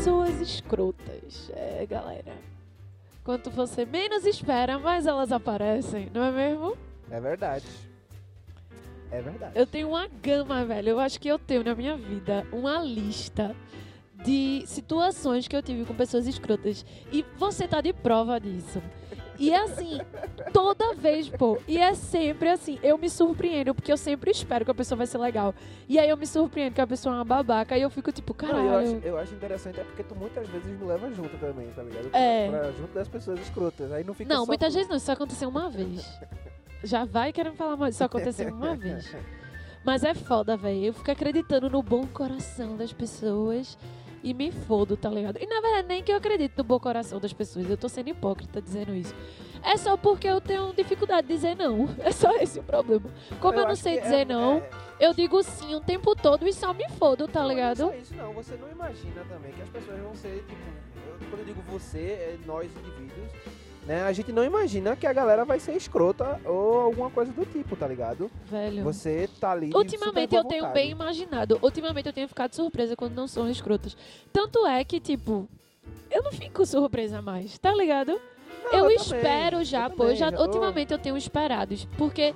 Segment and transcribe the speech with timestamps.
[0.00, 2.32] Pessoas escrotas, é, galera.
[3.22, 6.74] Quanto você menos espera, mais elas aparecem, não é mesmo?
[7.10, 7.66] É verdade.
[9.10, 9.52] É verdade.
[9.54, 10.88] Eu tenho uma gama, velho.
[10.88, 13.54] Eu acho que eu tenho na minha vida uma lista
[14.24, 16.82] de situações que eu tive com pessoas escrotas.
[17.12, 18.82] E você tá de prova disso.
[19.40, 19.98] E é assim,
[20.52, 21.58] toda vez, pô.
[21.66, 22.78] E é sempre assim.
[22.82, 25.54] Eu me surpreendo, porque eu sempre espero que a pessoa vai ser legal.
[25.88, 27.76] E aí eu me surpreendo que a pessoa é uma babaca.
[27.76, 28.68] E eu fico tipo, Não, caralho.
[28.68, 31.82] eu, acho, eu acho interessante é porque tu muitas vezes me leva junto também, tá
[31.82, 32.10] ligado?
[32.12, 32.48] É.
[32.50, 33.90] Pra, junto das pessoas escrotas.
[33.92, 34.76] Aí não fica Não, muitas tu.
[34.76, 34.96] vezes não.
[34.98, 36.06] Isso aconteceu uma vez.
[36.84, 37.94] Já vai querendo falar mais.
[37.94, 39.10] Isso aconteceu uma vez.
[39.82, 40.84] Mas é foda, velho.
[40.84, 43.78] Eu fico acreditando no bom coração das pessoas
[44.22, 45.38] e me fodo, tá ligado?
[45.40, 47.68] E na verdade, nem que eu acredito no bom coração das pessoas.
[47.68, 49.14] Eu tô sendo hipócrita dizendo isso.
[49.62, 51.88] É só porque eu tenho dificuldade de dizer não.
[52.00, 53.08] É só esse o problema.
[53.40, 56.14] Como eu, não acho sei que dizer é- não, é- eu digo sim o tempo
[56.14, 57.94] todo e só me fodo, tá Não, não é ligado?
[57.94, 60.60] isso não, você não imagina também que as pessoas vão ser, tipo,
[61.06, 63.30] eu- quando eu digo você, é nós indivíduos,
[63.90, 64.04] né?
[64.04, 67.74] A gente não imagina que a galera vai ser escrota ou alguma coisa do tipo,
[67.74, 68.30] tá ligado?
[68.44, 68.84] Velho.
[68.84, 69.72] Você tá ali.
[69.74, 71.58] Ultimamente eu tenho bem imaginado.
[71.60, 73.96] Ultimamente eu tenho ficado surpresa quando não são escrotas.
[74.32, 75.48] Tanto é que, tipo,
[76.08, 78.12] eu não fico surpresa mais, tá ligado?
[78.62, 79.96] Não, eu, também, espero já, eu pô.
[80.04, 81.74] também, Já, ultimamente eu tenho esperado.
[81.98, 82.32] Porque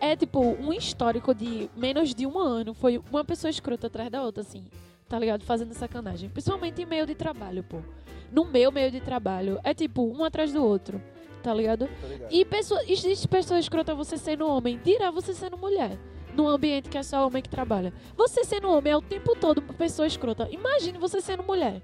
[0.00, 2.74] é, tipo, um histórico de menos de um ano.
[2.74, 4.64] Foi uma pessoa escrota atrás da outra, assim.
[5.08, 5.44] Tá ligado?
[5.44, 6.28] Fazendo sacanagem.
[6.28, 7.78] Principalmente em meio de trabalho, pô.
[8.30, 9.58] No meu meio de trabalho.
[9.64, 11.02] É tipo, um atrás do outro.
[11.42, 11.88] Tá ligado?
[12.00, 12.32] Tô ligado.
[12.32, 15.98] E pessoa, existe pessoa escrota você sendo homem, dirá você sendo mulher.
[16.34, 17.92] Num ambiente que é só homem que trabalha.
[18.16, 20.48] Você sendo homem é o tempo todo pessoa escrota.
[20.50, 21.80] Imagine você sendo mulher.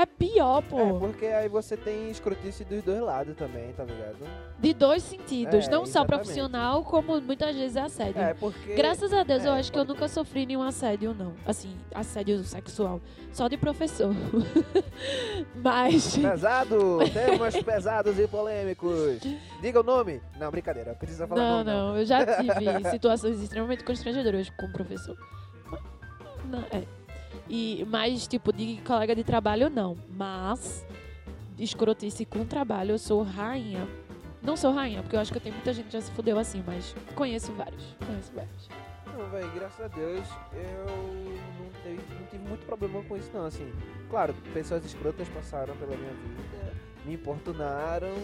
[0.00, 0.80] É pior, pô.
[0.80, 4.16] É, porque aí você tem escrotice dos dois lados também, tá ligado?
[4.58, 5.66] De dois sentidos.
[5.66, 6.08] É, não só exatamente.
[6.08, 8.22] profissional, como muitas vezes é assédio.
[8.22, 8.72] É, porque.
[8.72, 11.34] Graças a Deus, eu é, acho que eu nunca sofri nenhum assédio, não.
[11.44, 12.98] Assim, assédio sexual.
[13.30, 14.14] Só de professor.
[15.62, 16.16] Mas.
[16.16, 17.00] Pesado!
[17.12, 19.20] Temas pesados e polêmicos.
[19.60, 20.22] Diga o nome.
[20.38, 20.94] Não, brincadeira.
[20.94, 25.14] Precisa falar Não, nome, não, eu já tive situações extremamente constrangedoras com o professor.
[26.46, 26.99] Não, é.
[27.50, 29.96] E, mas, tipo, de colega de trabalho, não.
[30.16, 30.86] Mas,
[31.58, 33.88] escrotice com trabalho, eu sou rainha.
[34.40, 36.62] Não sou rainha, porque eu acho que tem muita gente que já se fudeu assim,
[36.64, 37.96] mas conheço vários.
[38.06, 38.68] Conheço vários.
[39.12, 40.84] Não, velho, graças a Deus eu
[41.58, 43.44] não tive, não tive muito problema com isso, não.
[43.44, 43.70] Assim,
[44.08, 46.72] claro, pessoas escrotas passaram pela minha vida,
[47.04, 48.14] me importunaram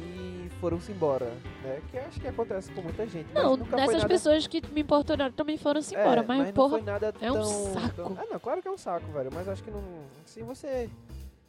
[0.00, 1.26] e foram-se embora,
[1.62, 1.80] né?
[1.90, 3.26] Que acho que acontece com muita gente.
[3.34, 4.08] mas Não, dessas nada...
[4.08, 6.78] pessoas que me importunaram também foram-se É, embora, mas, não porra.
[7.20, 7.88] é um tão, saco.
[7.96, 9.30] tão- Ah, não, claro que é um saco, velho.
[9.32, 9.82] Mas acho que não.
[10.24, 10.88] Assim, você.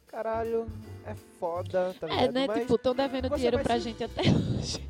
[0.06, 0.66] Caralho,
[1.06, 2.32] é foda, tá É, ligado?
[2.32, 2.46] né?
[2.48, 4.22] Mas, Tipo, tão devendo dinheiro pra se- gente até
[4.58, 4.88] hoje.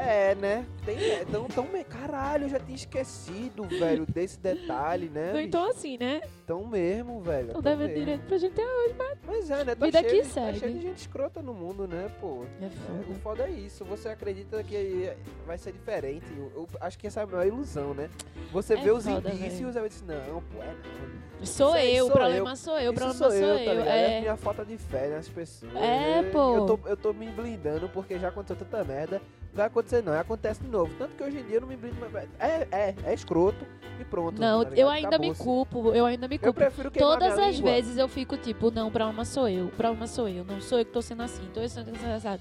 [0.00, 0.66] É, né?
[0.84, 5.32] Tem, é, tão, tão, me- caralho, eu já tinha esquecido, velho, desse detalhe, né?
[5.32, 6.20] Não, então assim, né?
[6.46, 7.52] Tão mesmo, velho.
[7.60, 7.94] Devendo mesmo.
[8.04, 8.94] dinheiro pra gente até hoje.
[9.26, 9.74] Mas é, né?
[9.74, 10.52] Tá Vida cheio, que de- segue.
[10.52, 12.44] Tá cheio de gente escrota no mundo, né, pô?
[12.60, 13.04] É É, foda.
[13.10, 13.84] o foda é isso.
[13.84, 15.12] Você acredita que
[15.46, 16.26] vai ser diferente.
[16.36, 18.08] Eu, eu acho que essa é a maior ilusão, né?
[18.52, 21.46] Você É vê os foda, indícios e diz, não, pô, é não.
[21.46, 23.64] Sou aí eu, sou o problema sou eu, o problema sou sou eu, eu.
[23.64, 23.86] tá ligado?
[23.88, 24.20] É a é.
[24.20, 25.74] minha falta de fé nas pessoas.
[25.74, 26.30] É, né?
[26.30, 26.56] pô.
[26.56, 29.22] Eu tô, eu tô me blindando porque já aconteceu tanta merda.
[29.52, 30.92] Vai acontecer não, acontece de novo.
[30.96, 32.28] Tanto que hoje em dia eu não me blindo mais.
[32.38, 33.64] É, é, é escroto
[34.00, 34.40] e pronto.
[34.40, 35.42] Não, tá eu ainda me Acabou-se.
[35.42, 36.54] culpo, eu ainda me Eu culpo.
[36.60, 37.72] prefiro queimar Todas as língua.
[37.72, 40.78] vezes eu fico tipo, não, o problema sou eu, o problema sou eu, não sou
[40.78, 42.40] eu que tô sendo assim, tô sendo engraçado.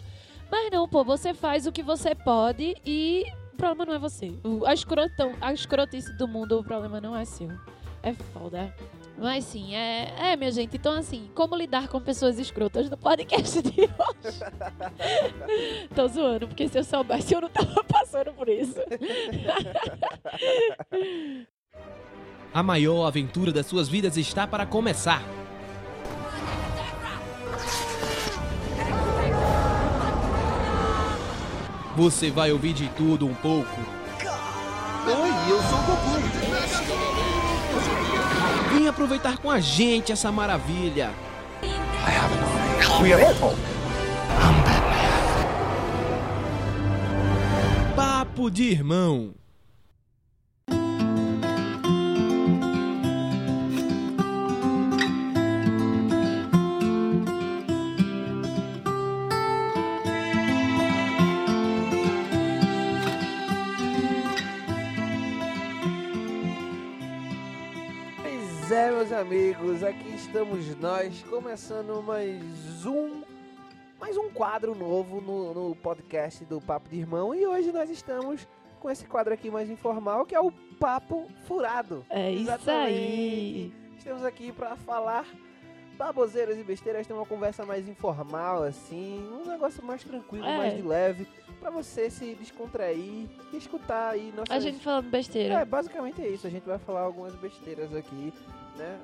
[0.51, 4.31] Mas não, pô, você faz o que você pode e o problema não é você.
[4.43, 7.49] O- A, escrotão, a escrotice do mundo, o problema não é seu.
[8.03, 8.73] É foda.
[9.19, 10.77] Mas sim, é, é, minha gente.
[10.77, 13.89] Então, assim, como lidar com pessoas escrotas no podcast de hoje?
[15.93, 18.79] Tô zoando, porque se eu soubesse, eu não tava passando por isso.
[22.51, 25.21] A maior aventura das suas vidas está para começar.
[31.95, 33.79] Você vai ouvir de tudo um pouco.
[35.05, 37.08] Oi, eu sou o Goku.
[38.71, 41.11] Vem aproveitar com a gente essa maravilha.
[43.01, 43.11] We.
[47.95, 49.33] Papo de irmão.
[69.19, 73.21] Amigos, aqui estamos nós, começando mais um
[73.99, 77.35] mais um quadro novo no, no podcast do Papo de Irmão.
[77.35, 78.47] E hoje nós estamos
[78.79, 82.05] com esse quadro aqui mais informal, que é o Papo Furado.
[82.09, 82.95] É isso Exatamente.
[82.95, 83.73] aí.
[83.97, 85.25] Estamos aqui para falar
[85.97, 90.55] baboseiras e besteiras tem uma conversa mais informal, assim, um negócio mais tranquilo, É.
[90.57, 91.27] mais de leve,
[91.59, 94.49] pra você se descontrair e escutar aí nossas...
[94.49, 95.55] A gente falando besteira.
[95.55, 98.31] É, basicamente é isso, a gente vai falar algumas besteiras aqui,
[98.79, 98.97] né?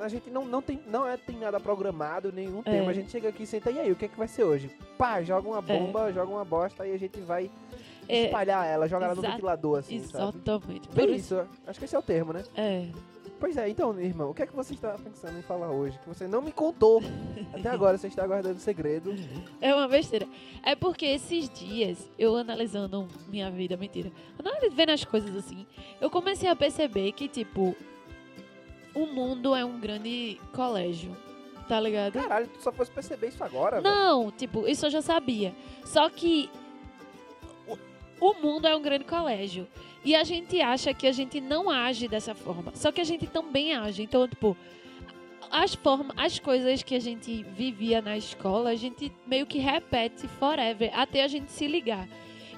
[0.00, 2.70] A gente não, não, tem, não é, tem nada programado, nenhum É.
[2.70, 2.90] tema.
[2.90, 4.70] A gente chega aqui e senta, e aí, o que é que vai ser hoje?
[4.96, 7.50] Pá, joga uma bomba, joga uma bosta e a gente vai
[8.08, 10.36] É, espalhar ela, joga ela no ventilador, assim, sabe?
[10.38, 10.86] Exatamente.
[10.88, 11.44] Por Bem isso.
[11.66, 12.44] acho que esse é o termo, né?
[12.56, 12.86] É.
[13.40, 15.96] Pois é, então, irmão, o que é que você está pensando em falar hoje?
[15.98, 17.00] Que você não me contou.
[17.52, 19.12] Até agora você está guardando segredo.
[19.60, 20.26] É uma besteira.
[20.62, 25.66] É porque esses dias, eu analisando minha vida, mentira, analisando, vendo as coisas assim,
[26.00, 27.76] eu comecei a perceber que, tipo,
[29.02, 31.16] o mundo é um grande colégio.
[31.68, 32.14] Tá ligado?
[32.14, 33.80] Caralho, tu só fosse perceber isso agora.
[33.82, 35.54] Não, tipo, isso eu já sabia.
[35.84, 36.48] Só que
[37.66, 37.78] o-
[38.30, 39.68] o mundo é um grande colégio.
[40.02, 42.72] E a gente acha que a gente não age dessa forma.
[42.74, 44.02] Só que a gente também age.
[44.02, 44.56] Então, tipo,
[45.50, 50.26] as formas, as coisas que a gente vivia na escola, a gente meio que repete
[50.26, 52.08] forever até a gente se ligar.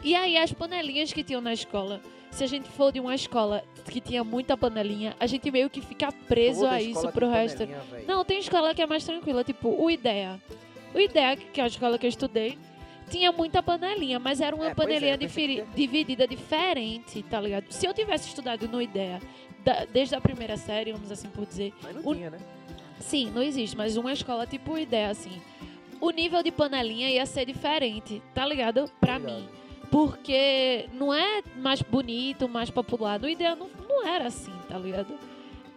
[0.04, 2.00] E aí as panelinhas que tinham na escola,
[2.31, 5.81] se a gente for de uma escola que tinha muita panelinha, a gente meio que
[5.81, 7.67] fica preso Toda a isso pro resto.
[8.06, 10.41] Não, tem escola que é mais tranquila, tipo o IDEA.
[10.94, 12.59] O IDEA, que é a escola que eu estudei,
[13.11, 17.65] tinha muita panelinha, mas era uma É, é, panelinha diferi- que- dividida diferente, tá ligado?
[17.71, 19.21] Se eu tivesse estudado no IDEA,
[19.65, 22.38] da- desde a primeira série, vamos assim por dizer, Mas não o- tinha, né?
[23.00, 25.43] sim, não existe, mas uma escola tipo o IDEA, assim,
[26.00, 28.88] o nível de panelinha ia ser diferente, tá ligado?
[29.00, 29.35] Pra ligado.
[29.41, 29.49] mim.
[29.90, 33.19] Porque não é mais bonito, mais popular.
[33.19, 35.14] No IDEA não, não era assim, tá ligado?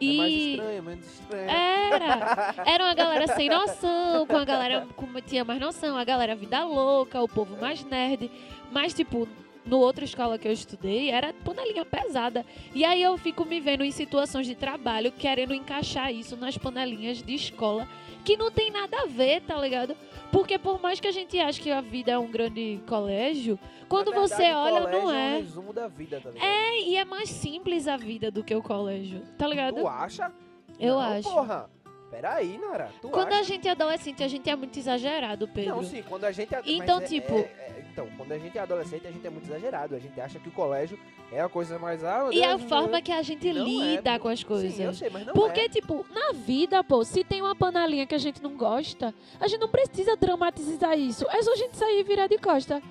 [0.01, 1.49] É mais estranho, menos estranho.
[1.49, 2.55] Era.
[2.65, 6.63] Era uma galera sem noção, com a galera com, tinha mais noção, a galera vida
[6.63, 8.29] louca, o povo mais nerd.
[8.71, 9.27] Mas, tipo,
[9.65, 12.45] no outra escola que eu estudei, era panelinha pesada.
[12.73, 17.21] E aí eu fico me vendo em situações de trabalho, querendo encaixar isso nas panelinhas
[17.21, 17.87] de escola,
[18.25, 19.95] que não tem nada a ver, tá ligado?
[20.31, 24.11] Porque por mais que a gente ache que a vida é um grande colégio, quando
[24.11, 25.37] verdade, você olha, não É um é.
[25.37, 26.45] resumo da vida, tá ligado?
[26.45, 29.75] É, e é mais simples a vida do que o colégio, tá ligado?
[29.81, 30.31] Tu acha?
[30.79, 31.29] Eu Não, acho.
[31.29, 31.69] Porra.
[32.13, 32.91] Peraí, Nara.
[33.01, 33.39] Quando acha?
[33.39, 35.75] a gente é adolescente, a gente é muito exagerado, Pedro.
[35.77, 38.57] Não, sim, quando a gente é Então, é- tipo- é- é- então, quando a gente
[38.57, 39.95] é adolescente, a gente é muito exagerado.
[39.95, 40.97] A gente acha que o colégio
[41.31, 42.03] é a coisa mais.
[42.03, 44.73] Ah, E a Deus, forma que a gente é, lida com as coisas.
[44.73, 45.69] Sim, eu sei, mas não Porque, é.
[45.69, 49.59] tipo, na vida, pô, se tem uma panelinha que a gente não gosta, a gente
[49.59, 51.25] não precisa dramatizar isso.
[51.29, 52.81] É só a gente sair e virar de costa.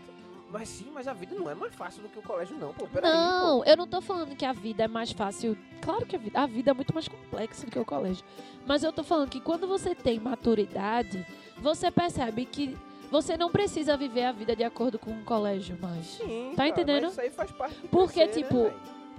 [0.53, 2.87] Mas sim, mas a vida não é mais fácil do que o colégio, não, pô.
[2.87, 5.57] Peraí, Não, eu não tô falando que a vida é mais fácil.
[5.81, 8.23] Claro que a vida, a vida é muito mais complexa do que o colégio.
[8.67, 11.27] Mas eu tô falando que quando você tem maturidade,
[11.59, 12.77] você percebe que
[13.11, 16.17] você não precisa viver a vida de acordo com o colégio mais.
[16.19, 16.25] pô.
[16.27, 17.07] Sim, Tá cara, entendendo?
[17.09, 18.75] Isso aí faz parte do Porque, crescer, tipo, Né?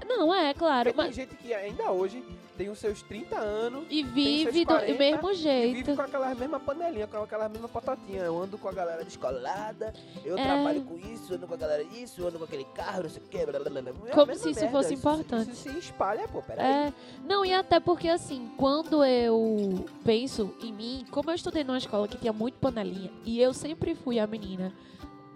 [0.07, 0.93] Não, é, claro.
[0.93, 2.23] Porque tem Mas, gente que ainda hoje
[2.57, 5.75] tem os seus 30 anos e vive do 40 mesmo e jeito.
[5.75, 8.25] vive com aquelas mesmas panelinhas, com aquelas mesmas patotinhas.
[8.25, 10.43] Eu ando com a galera descolada, eu É.
[10.43, 13.25] trabalho com isso, ando com a galera isso, ando com aquele carro, não sei o
[13.27, 13.45] que.
[13.45, 13.91] Blá, blá, blá.
[14.07, 15.51] É Como se isso merda, fosse importante.
[15.51, 16.65] Isso, se espalha, pô, peraí.
[16.87, 16.93] É,
[17.27, 22.07] não, e até porque assim, quando eu penso em mim, como eu estudei numa escola
[22.07, 24.73] que tinha muito panelinha, e eu sempre fui a menina,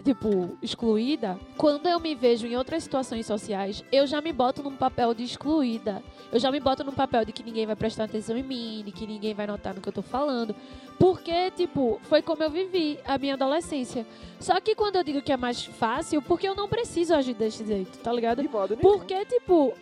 [0.07, 4.75] tipo, excluída, quando eu me vejo em outras situações sociais, eu já me boto num
[4.75, 6.01] papel de excluída.
[6.31, 8.91] Eu já me boto num papel de que ninguém vai prestar atenção em mim, de
[8.93, 10.55] que ninguém vai notar no que eu tô falando.
[10.97, 14.05] Porque, tipo, foi como eu vivi a minha adolescência.
[14.39, 17.65] Só que quando eu digo que é mais fácil, porque eu não preciso agir desse
[17.65, 18.41] jeito, tá ligado?
[18.41, 18.81] De modo nenhum.
[18.81, 19.73] Porque, tipo,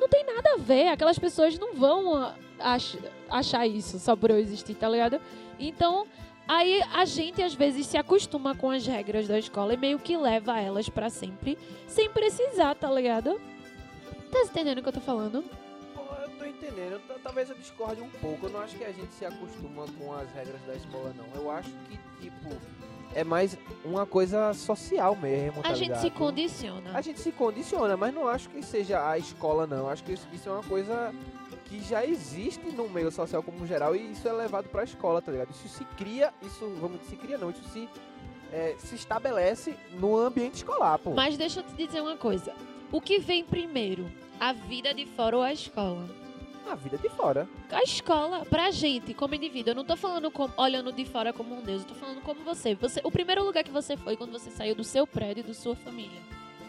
[0.00, 0.88] não tem nada a ver.
[0.88, 2.96] Aquelas pessoas não vão ach-
[3.28, 5.20] achar isso só por eu existir, tá ligado?
[5.58, 6.06] Então,
[6.52, 10.16] aí a gente às vezes se acostuma com as regras da escola e meio que
[10.16, 13.40] leva elas pra sempre, sem precisar, tá ligado?
[14.30, 15.44] Tá entendendo o que eu tô falando?
[15.96, 17.00] Eu tô entendendo.
[17.22, 18.46] Talvez eu discorde um pouco.
[18.46, 21.40] Eu não acho que a gente se acostuma com as regras da escola, não.
[21.40, 22.48] Eu acho que, tipo,
[23.14, 26.00] é mais uma coisa social mesmo, tá a gente ligado?
[26.00, 26.90] se condiciona.
[26.94, 29.88] A gente se condiciona, mas não acho que seja a escola, não.
[29.88, 31.12] Acho que isso, isso é uma coisa
[31.72, 35.32] que já existe no meio social como geral e isso é levado pra escola, tá
[35.32, 35.50] ligado?
[35.50, 37.88] Isso se cria, isso, vamos dizer, se cria não, isso se,
[38.52, 41.12] é, se estabelece no ambiente escolar, pô.
[41.12, 42.52] Mas deixa eu te dizer uma coisa.
[42.90, 44.06] O que vem primeiro?
[44.38, 46.06] A vida de fora ou a escola?
[46.70, 47.48] A vida de fora.
[47.70, 51.54] A escola, pra gente, como indivíduo, eu não tô falando como, olhando de fora como
[51.54, 52.74] um deus, eu tô falando como você.
[52.74, 53.00] você.
[53.02, 55.74] O primeiro lugar que você foi quando você saiu do seu prédio e da sua
[55.74, 56.20] família.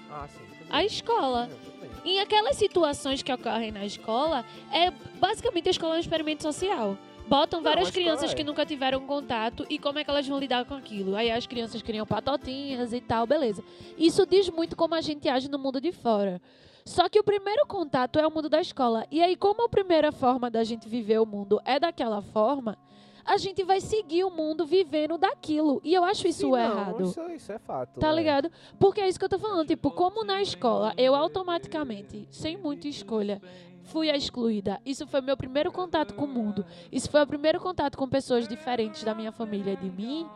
[0.09, 0.52] Ah, sim.
[0.69, 1.47] A escola.
[1.47, 2.13] Não, bem.
[2.13, 6.97] Em aquelas situações que ocorrem na escola, é basicamente a escola é um experimento social.
[7.27, 8.35] Botam Não, várias escola crianças é.
[8.35, 11.15] que nunca tiveram contato e como é que elas vão lidar com aquilo.
[11.15, 13.63] Aí as crianças criam patotinhas e tal, beleza.
[13.97, 16.41] Isso diz muito como a gente age no mundo de fora.
[16.85, 19.05] Só que o primeiro contato é o mundo da escola.
[19.09, 22.77] E aí, como a primeira forma da gente viver o mundo é daquela forma,
[23.25, 25.79] a gente vai seguir o mundo vivendo daquilo.
[25.83, 27.03] E eu acho isso Sim, não, errado.
[27.03, 27.99] Isso, isso é fato.
[27.99, 28.15] Tá é.
[28.15, 28.51] ligado?
[28.79, 29.67] Porque é isso que eu tô falando.
[29.67, 33.41] Tipo, como na escola, eu automaticamente, sem muita escolha,
[33.83, 34.79] fui a excluída.
[34.85, 36.65] Isso foi meu primeiro contato com o mundo.
[36.91, 40.27] Isso foi o primeiro contato com pessoas diferentes da minha família e de mim.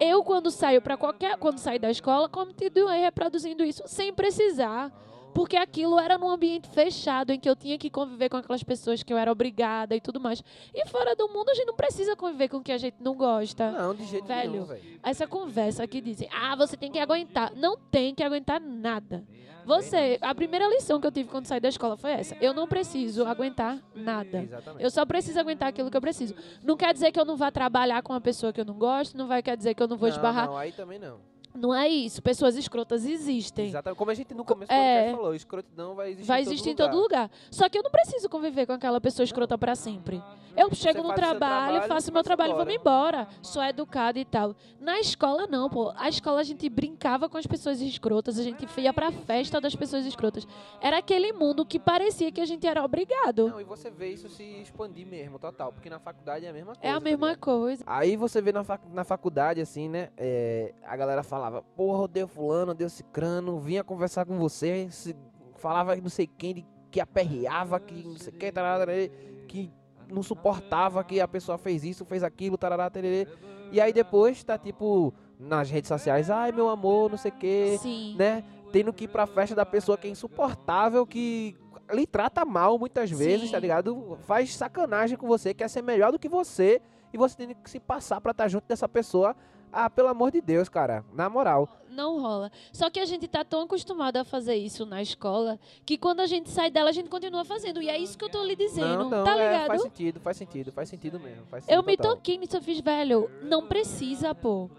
[0.00, 1.36] Eu, quando saio para qualquer.
[1.38, 4.90] Quando saio da escola, continuei reproduzindo isso sem precisar.
[5.34, 9.02] Porque aquilo era num ambiente fechado, em que eu tinha que conviver com aquelas pessoas
[9.02, 10.42] que eu era obrigada e tudo mais.
[10.74, 13.14] E fora do mundo, a gente não precisa conviver com o que a gente não
[13.14, 13.70] gosta.
[13.70, 15.00] Não, de jeito Velho, nenhum, velho.
[15.02, 17.52] Essa conversa que dizem, ah, você tem que aguentar.
[17.54, 19.24] Não tem que aguentar nada.
[19.64, 22.36] Você, a primeira lição que eu tive quando saí da escola foi essa.
[22.40, 24.42] Eu não preciso aguentar nada.
[24.42, 24.82] Exatamente.
[24.82, 26.34] Eu só preciso aguentar aquilo que eu preciso.
[26.62, 29.16] Não quer dizer que eu não vá trabalhar com uma pessoa que eu não gosto,
[29.16, 30.46] não vai quer dizer que eu não vou não, esbarrar.
[30.46, 31.31] Não, aí também não.
[31.54, 32.22] Não é isso.
[32.22, 33.68] Pessoas escrotas existem.
[33.68, 33.98] Exatamente.
[33.98, 35.12] Como a gente no começo É.
[35.12, 36.90] falou, escrotidão vai existir Vai em todo existir em lugar.
[36.90, 37.30] todo lugar.
[37.50, 40.22] Só que eu não preciso conviver com aquela pessoa escrota pra sempre.
[40.56, 42.72] Eu chego no trabalho, trabalho, faço meu trabalho e vou embora.
[42.72, 43.28] me embora.
[43.42, 44.54] Sou educada e tal.
[44.80, 45.92] Na escola, não, pô.
[45.96, 49.74] A escola a gente brincava com as pessoas escrotas, a gente ia pra festa das
[49.74, 50.46] pessoas escrotas.
[50.80, 53.48] Era aquele mundo que parecia que a gente era obrigado.
[53.48, 55.72] Não, e você vê isso se expandir mesmo, total.
[55.72, 56.80] Porque na faculdade é a mesma coisa.
[56.86, 57.40] É a tá mesma ligado?
[57.40, 57.84] coisa.
[57.86, 60.10] Aí você vê na, fac- na faculdade, assim, né?
[60.18, 65.16] é, a galera falava, porra, odeio fulano, odeio cicrano, vinha conversar com você, se-
[65.56, 69.08] falava não sei quem, de- que aperreava, que não sei o que, tarará, tarará,
[69.48, 69.68] que
[70.08, 73.26] não suportava que a pessoa fez isso, fez aquilo, tarará, tererê.
[73.72, 78.14] E aí depois tá, tipo, nas redes sociais, ai, meu amor, não sei o Sim.
[78.16, 78.44] né?
[78.70, 81.56] Tendo que ir pra festa da pessoa que é insuportável, que
[81.92, 83.52] lhe trata mal muitas vezes, Sim.
[83.52, 84.16] tá ligado?
[84.26, 86.80] Faz sacanagem com você, quer ser melhor do que você,
[87.12, 89.34] e você tem que se passar pra estar junto dessa pessoa.
[89.72, 91.66] Ah, pelo amor de Deus, cara, na moral.
[91.88, 92.50] Não rola.
[92.72, 96.26] Só que a gente tá tão acostumado a fazer isso na escola que quando a
[96.26, 97.80] gente sai dela, a gente continua fazendo.
[97.82, 99.04] E é isso que eu tô lhe dizendo.
[99.04, 99.66] não, não, tá é, ligado?
[99.68, 101.44] faz sentido, faz sentido, faz sentido mesmo.
[101.46, 102.16] Faz Eu sentido me total.
[102.16, 104.70] toquei nisso, eu fiz, velho, não precisa, pô.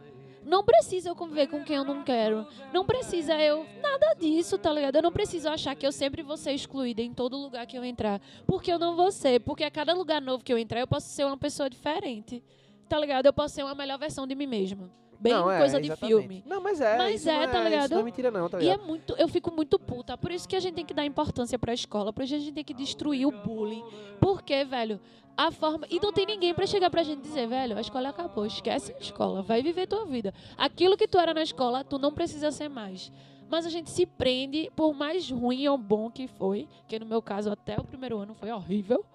[0.45, 2.45] Não precisa eu conviver com quem eu não quero.
[2.73, 3.65] Não precisa eu.
[3.81, 4.97] Nada disso, tá ligado?
[4.97, 7.83] Eu não preciso achar que eu sempre vou ser excluída em todo lugar que eu
[7.85, 8.21] entrar.
[8.45, 9.39] Porque eu não vou ser.
[9.39, 12.43] Porque a cada lugar novo que eu entrar, eu posso ser uma pessoa diferente.
[12.87, 13.25] Tá ligado?
[13.25, 14.89] Eu posso ser uma melhor versão de mim mesma.
[15.19, 16.17] Bem Não, é, coisa de exatamente.
[16.17, 16.43] filme.
[16.45, 16.97] Não, mas é.
[16.97, 17.85] Mas é, tá ligado?
[17.85, 18.85] Isso não é mentira, não, tá E é ligado?
[18.85, 20.17] muito, eu fico muito puta.
[20.17, 22.51] Por isso que a gente tem que dar importância pra escola, por isso a gente
[22.51, 23.83] tem que destruir o bullying.
[24.19, 24.99] Porque, velho,
[25.37, 25.87] a forma.
[25.89, 28.99] E não tem ninguém pra chegar pra gente dizer, velho, a escola acabou, esquece a
[28.99, 30.33] escola, vai viver tua vida.
[30.57, 33.09] Aquilo que tu era na escola, tu não precisa ser mais.
[33.49, 37.21] Mas a gente se prende, por mais ruim ou bom que foi, que no meu
[37.21, 39.05] caso até o primeiro ano foi horrível.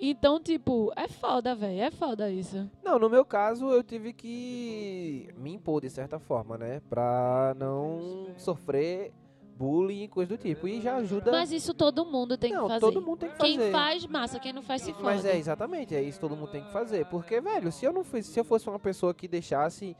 [0.00, 2.70] Então, tipo, é foda, velho, é foda isso.
[2.84, 6.80] Não, no meu caso, eu tive que me impor de certa forma, né?
[6.88, 9.12] Pra não sofrer
[9.56, 10.68] bullying e coisa do tipo.
[10.68, 11.32] E já ajuda.
[11.32, 12.80] Mas isso todo mundo tem não, que fazer.
[12.80, 13.58] todo mundo tem que fazer.
[13.58, 14.38] Quem faz, massa.
[14.38, 15.34] Quem não faz, se Mas foda.
[15.34, 17.04] é exatamente, é isso que todo mundo tem que fazer.
[17.06, 19.96] Porque, velho, se eu não fosse, se eu fosse uma pessoa que deixasse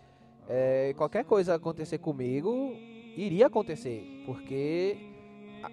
[0.49, 2.73] é, qualquer coisa acontecer comigo,
[3.17, 4.23] iria acontecer.
[4.25, 4.97] Porque
[5.65, 5.71] a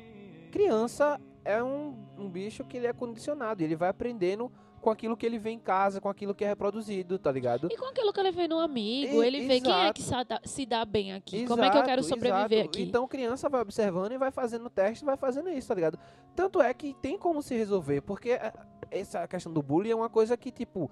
[0.52, 3.64] criança é um, um bicho que ele é condicionado.
[3.64, 7.18] Ele vai aprendendo com aquilo que ele vê em casa, com aquilo que é reproduzido,
[7.18, 7.70] tá ligado?
[7.72, 9.94] E com aquilo que ele vê no amigo, E- ele vê quem é exato.
[9.96, 11.48] que sa- dá- se dá bem aqui.
[11.48, 12.70] Como é que eu quero Exato, sobreviver exato.
[12.78, 12.84] aqui?
[12.84, 15.98] Então criança vai observando e vai fazendo teste, vai fazendo isso, tá ligado?
[16.36, 18.54] Tanto é que tem como se resolver, porque é,
[18.92, 20.92] essa questão do bullying é uma coisa que, tipo,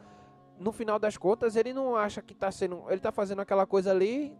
[0.60, 2.86] no final das contas, ele não acha que tá sendo.
[2.90, 4.36] Ele tá fazendo aquela coisa ali.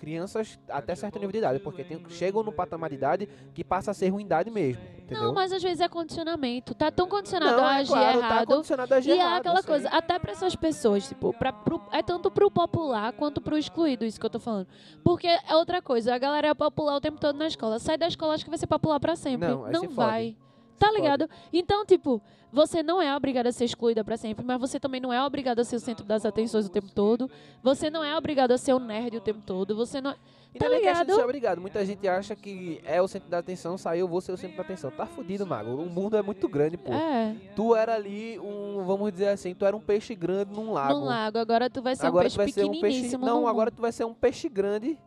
[0.00, 3.90] Crianças até certo nível de idade, porque tem, chegam no patamar de idade que passa
[3.90, 5.24] a ser ruindade mesmo, entendeu?
[5.24, 6.74] Não, mas às vezes é condicionamento.
[6.74, 8.46] Tá tão condicionado Não, a é agir claro, tá errado.
[8.46, 9.68] condicionado a agir e é errado, aquela eu sei.
[9.70, 14.04] coisa, até pra essas pessoas, tipo, pra, pro- é tanto pro popular quanto pro excluído,
[14.06, 14.66] isso que eu tô falando.
[15.04, 17.78] Porque é outra coisa, a galera é popular o tempo todo na escola.
[17.78, 19.48] Sai da escola, acho que vai ser popular pra sempre.
[19.48, 20.36] Não, aí se fode.
[20.80, 21.28] Tá ligado?
[21.52, 25.12] Então, tipo, você não é obrigada a ser excluída pra sempre, mas você também não
[25.12, 27.30] é obrigada a ser o centro das atenções o tempo todo.
[27.62, 29.76] Você não é obrigado a ser um nerd o tempo todo.
[29.76, 30.14] Você não.
[30.52, 31.16] E Tá não é nem questão de ligado?
[31.18, 31.60] ser obrigado.
[31.60, 34.62] Muita gente acha que é o centro da atenção, saiu, vou ser o centro da
[34.62, 34.90] atenção.
[34.90, 35.70] Tá fudido, mago.
[35.70, 36.92] O mundo é muito grande, pô.
[36.92, 37.36] É.
[37.54, 40.98] Tu era ali um, vamos dizer assim, tu era um peixe grande num lago.
[40.98, 43.16] Num lago, agora tu vai ser agora um peixe tu vai ser um peixe.
[43.18, 43.76] Não, agora mundo.
[43.76, 44.98] tu vai ser um peixe grande.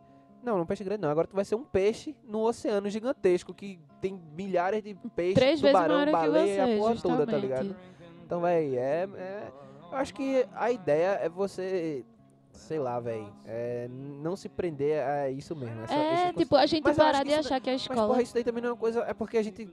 [0.44, 1.08] Não, não um peixe grande não.
[1.10, 5.60] Agora tu vai ser um peixe no oceano gigantesco que tem milhares de peixes, Três
[5.60, 7.18] tubarão, baleia, você, a porra justamente.
[7.18, 7.76] toda, tá ligado?
[8.24, 9.52] Então, véi, é, é-
[9.90, 12.04] Eu acho que a ideia é você.
[12.52, 13.26] Sei lá, véi.
[13.46, 15.82] É, não se prender a isso mesmo.
[15.82, 18.06] essa- É, tipo, a gente Mas parar de achar que a Mas, escola.
[18.06, 19.00] porra, isso daí também não é uma coisa.
[19.00, 19.68] É porque a gente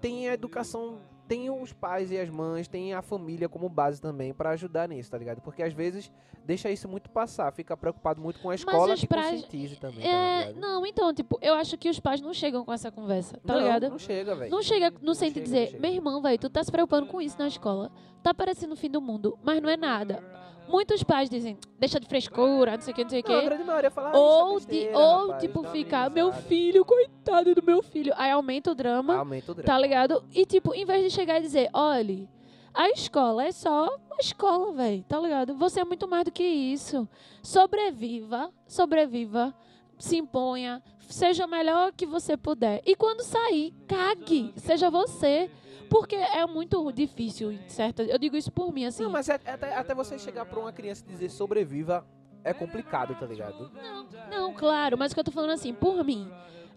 [0.00, 0.98] tem a educação
[1.28, 5.10] tem os pais e as mães, tem a família como base também pra ajudar nisso,
[5.10, 5.40] tá ligado?
[5.42, 6.10] Porque às vezes
[6.44, 10.08] deixa isso muito passar, fica preocupado muito com a escola que pais- conscientize também, tá
[10.08, 10.60] É, ligado?
[10.60, 13.60] não, então, tipo, eu acho que os pais não chegam com essa conversa, tá não,
[13.60, 13.90] ligado?
[13.90, 14.50] Não chega, velho.
[14.50, 17.38] Não chega no sentido de dizer, meu irmão, velho, tu tá se preocupando com isso
[17.38, 17.90] na escola.
[18.22, 20.24] Tá parecendo o fim do mundo, mas não é nada.
[20.68, 23.40] Muitos pais dizem, deixa de frescura, não sei o que, não sei o Não, a
[23.40, 23.46] que.
[23.46, 27.54] grande maioria fala, "Ah, Ou, de, besteira, ou rapaz, tipo, ficar, meu amenizada." filho, coitado
[27.54, 28.12] do meu filho.
[28.16, 29.66] Aí aumenta o drama, Aumenta o drama.
[29.66, 30.22] tá ligado?
[30.34, 32.28] E, tipo, em vez de chegar e dizer, olha,
[32.74, 35.54] a escola é só uma escola, velho, tá ligado?
[35.54, 37.08] Você é muito mais do que isso.
[37.42, 39.54] Sobreviva, sobreviva,
[39.98, 42.80] se imponha, seja o melhor que você puder.
[42.86, 45.50] E quando sair, cague, seja você.
[45.88, 48.02] Porque é muito difícil, certo?
[48.02, 49.02] Eu digo isso por mim, assim.
[49.02, 52.06] Não, mas é- até, até você chegar pra uma criança e dizer sobreviva
[52.44, 53.70] é complicado, tá ligado?
[54.30, 56.30] Não, claro, mas o que eu tô falando assim, por mim.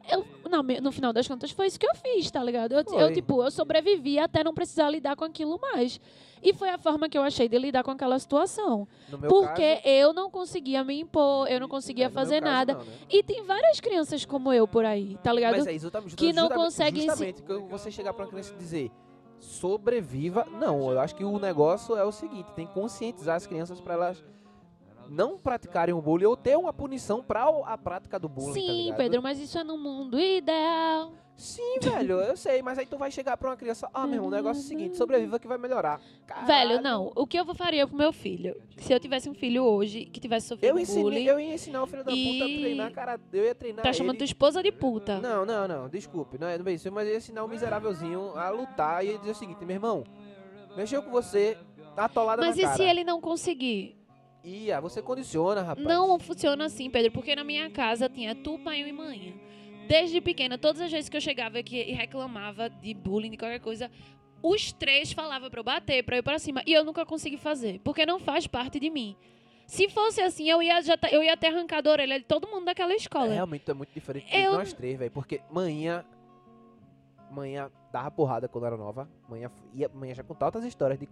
[0.10, 2.74] Eu, não, no final das contas, foi isso que eu fiz, tá ligado?
[2.74, 6.00] Eu, eu, tipo, eu sobrevivi até não precisar lidar com aquilo mais.
[6.44, 8.88] E foi a forma que eu achei de lidar com aquela situação.
[9.30, 12.74] Porque caso, eu não conseguia me impor, eu não conseguia é, fazer nada.
[12.74, 12.92] não, né?
[13.10, 15.58] E tem várias crianças como eu por aí, tá ligado?
[15.58, 18.54] Mas é exatamente, que não justamente- conseguem se- Justamente, que você chegar pra uma criança
[18.54, 18.92] e dizer
[19.40, 20.46] sobreviva.
[20.60, 23.94] Não, eu acho que o negócio é o seguinte: tem que conscientizar as crianças pra
[23.94, 24.24] elas
[25.12, 28.54] não praticarem o bullying ou ter uma punição pra o- a prática do bullying.
[28.54, 28.98] tá Sim, ligado?
[28.98, 31.12] Pedro, mas isso é no mundo ideal.
[31.36, 34.28] Sim, velho, eu sei, mas aí tu vai chegar pra uma criança, ah, meu irmão,
[34.28, 36.00] o negócio é o seguinte, sobreviva que vai melhorar.
[36.28, 36.46] Caralho.
[36.48, 37.12] Velho, não.
[37.16, 38.56] O que eu faria pro meu filho?
[38.78, 41.82] Se eu tivesse um filho hoje que tivesse sofrido Eu, ensinei, bullying, eu ia ensinar
[41.82, 43.98] o filho da puta a E- treinar, cara, eu ia treinar tá ele.
[43.98, 45.20] chamando tua esposa de puta.
[45.20, 48.50] Não, não, não, desculpe, não é é isso, mas eu ia ensinar o miserávelzinho a
[48.50, 50.04] lutar e ia dizer o seguinte, meu irmão,
[50.78, 51.58] mexeu com você,
[51.96, 52.78] tá atolada Mas na e cara.
[52.78, 53.98] se ele não conseguir?
[54.44, 55.86] Ia, você condiciona, rapaz.
[55.86, 59.40] Não funciona assim, Pedro, porque na minha casa tinha tu, pai e mãe.
[59.88, 63.60] Desde pequena, todas as vezes que eu chegava aqui e reclamava de bullying, de qualquer
[63.60, 63.92] coisa,
[64.42, 66.62] os três falavam pra eu bater, pra eu ir pra cima.
[66.66, 69.16] E eu nunca consegui fazer, porque não faz parte de mim.
[69.68, 72.48] Se fosse assim, eu ia, já, tá- eu ia ter arrancado a orelha de todo
[72.48, 73.32] mundo daquela É, escola.
[73.34, 76.04] realmente tu é muito diferente de Eu- nós três, velho, porque manhã,
[77.30, 81.08] manhã dava porrada quando era nova, manhã, ia, manhã já contava outras histórias de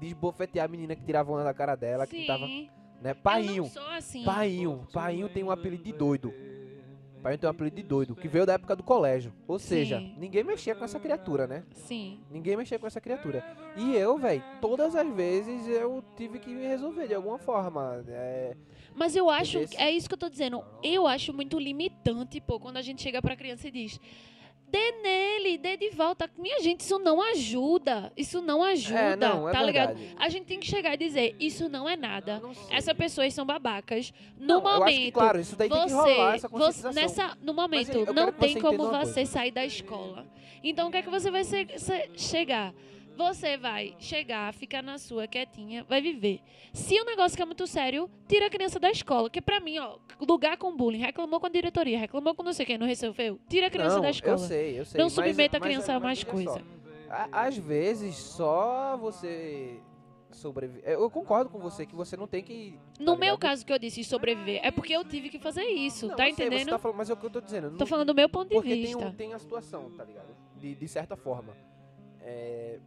[0.00, 2.26] desbofetear a menina que tirava onda da cara dela, que Sim.
[2.26, 2.46] tava,
[3.00, 3.70] né, painho.
[3.96, 4.24] assim.
[4.24, 6.32] Painho, Painho tem um apelido de doido.
[7.22, 9.32] Painho tem um apelido de doido, que veio da época do colégio.
[9.48, 10.14] Ou seja, Sim.
[10.18, 11.64] ninguém mexia com essa criatura, né?
[11.72, 12.20] Sim.
[12.30, 13.42] Ninguém mexia com essa criatura.
[13.78, 18.04] E eu, velho, todas as vezes eu tive que me resolver de alguma forma.
[18.08, 18.54] É,
[18.94, 20.62] Mas eu acho, é isso que eu tô dizendo.
[20.82, 23.98] Eu acho muito limitante, pô, quando a gente chega pra criança e diz:
[24.74, 26.28] dê nele, dê de volta.
[26.36, 28.12] Minha gente, isso não ajuda.
[28.16, 29.94] Isso não ajuda, é não, é tá ligado?
[29.94, 30.16] verdade.
[30.18, 32.40] A gente tem que chegar e dizer: isso não é nada.
[32.40, 32.76] Não sei.
[32.76, 34.12] Essas pessoas são babacas.
[34.36, 34.96] No Não, momento.
[34.96, 38.32] que, claro, isso daí tem que você, rolar, essa você nessa, no momento, quero não
[38.32, 39.26] tem você como você coisa.
[39.26, 40.26] sair da escola.
[40.62, 42.74] Então, o que é que você vai ser- ser- chegar?
[43.16, 46.40] Você vai chegar, ficar na sua quietinha, vai viver.
[46.72, 49.30] Se o negócio é muito sério, tira a criança da escola.
[49.30, 52.66] Que pra mim, ó, lugar com bullying, reclamou com a diretoria, reclamou com não sei
[52.66, 53.38] quem, não resolveu.
[53.48, 54.34] Tira a criança não, da escola.
[54.34, 54.98] Eu sei, eu sei.
[54.98, 56.64] Não mas- submeta a mas- criança a mas mais olha coisa.
[57.08, 59.78] só, a- Às vezes, só você
[60.32, 60.82] sobreviver.
[60.84, 62.76] Eu concordo com você que você não tem que.
[62.98, 63.38] No tá meu ligado?
[63.38, 66.32] caso que eu disse sobreviver, é porque eu tive que fazer isso, Não, tá sei,
[66.32, 66.70] entendendo?
[66.70, 67.70] Tá falando, mas é o que eu tô dizendo.
[67.70, 69.06] Tô não- falando do meu ponto de Porque tem, vista.
[69.06, 70.34] um, tem a situação, tá ligado?
[70.56, 71.56] De, de certa forma.
[72.20, 72.80] É,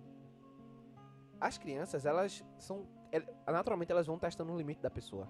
[1.40, 2.86] As crianças, elas são.
[3.12, 5.28] el- Naturalmente, elas vão testando o limite da pessoa.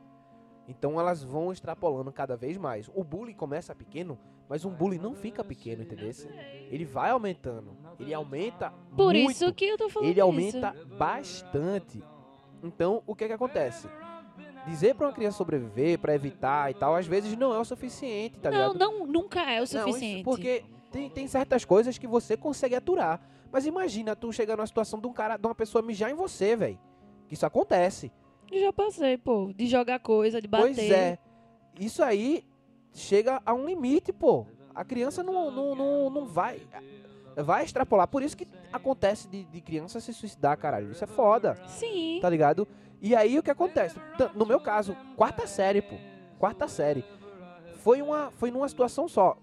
[0.68, 2.90] Então, elas vão extrapolando cada vez mais.
[2.94, 6.10] O bullying começa pequeno, mas um bullying não fica pequeno, entendeu?
[6.70, 7.78] Ele vai aumentando.
[8.00, 9.32] Ele aumenta Por muito.
[9.32, 10.26] isso que eu tô falando Ele isso.
[10.28, 12.04] aumenta bastante.
[12.62, 13.88] Então, o que é que acontece?
[14.66, 18.38] Dizer pra uma criança sobreviver, pra evitar e tal, às vezes não é o suficiente,
[18.40, 18.78] tá Não, ligado?
[18.80, 20.24] não, nunca é o Não, isso suficiente.
[20.26, 23.22] porque tem, tem certas coisas que você consegue aturar.
[23.52, 26.56] Mas imagina tu chegar numa situação de um cara, de uma pessoa mijar em você,
[26.56, 26.80] velho.
[27.28, 28.12] Que isso acontece.
[28.52, 30.76] Já passei, pô, de jogar coisa, de bater.
[30.76, 31.20] Pois é.
[31.80, 32.46] Isso aí
[32.94, 34.46] chega a um limite, pô.
[34.74, 36.62] A criança não, não, não, não vai.
[37.36, 38.08] Vai extrapolar.
[38.08, 40.92] Por isso que acontece de, de criança se suicidar, caralho.
[40.92, 41.56] Isso é foda.
[41.68, 42.20] Sim.
[42.22, 42.68] Tá ligado?
[43.02, 44.00] E aí o que acontece?
[44.34, 45.96] No meu caso, quarta série, pô.
[46.40, 47.04] Quarta série.
[47.78, 49.38] Foi uma foi numa situação só.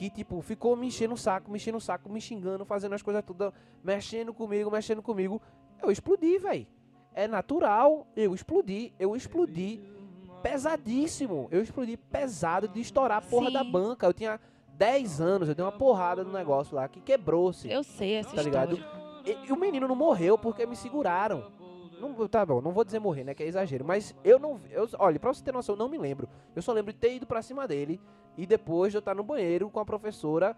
[0.00, 3.02] Que, tipo, ficou me enchendo o saco, me enchendo o saco, me xingando, fazendo as
[3.02, 3.52] coisas tudo,
[3.84, 5.42] mexendo comigo, mexendo comigo.
[5.82, 6.66] Eu explodi, velho.
[7.12, 8.94] É natural eu explodi.
[8.98, 9.78] Eu explodi
[10.42, 11.48] pesadíssimo.
[11.50, 13.52] Eu explodi pesado de estourar a porra Sim.
[13.52, 14.06] da banca.
[14.06, 14.40] Eu tinha
[14.78, 17.70] 10 anos, eu dei uma porrada no negócio lá que quebrou-se.
[17.70, 18.76] Eu sei essa Tá ligado?
[18.78, 19.00] história.
[19.26, 21.52] E, e o menino não morreu porque me seguraram.
[22.00, 23.34] Não, tá bom, não vou dizer morrer, né?
[23.34, 23.84] Que é exagero.
[23.84, 24.58] Mas eu não.
[24.70, 26.26] Eu, olha, pra você ter noção, eu não me lembro.
[26.56, 28.00] Eu só lembro de ter ido pra cima dele
[28.36, 30.56] e depois de eu estar no banheiro com a professora